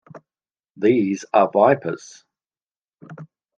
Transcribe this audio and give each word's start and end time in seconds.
These 0.77 1.25
are 1.31 1.51
vipers. 1.51 2.25